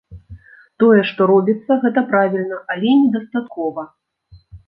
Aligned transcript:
Тое, 0.83 1.01
што 1.09 1.27
робіцца, 1.31 1.77
гэта 1.83 2.03
правільна, 2.11 2.57
але 2.77 2.95
недастаткова. 3.05 3.81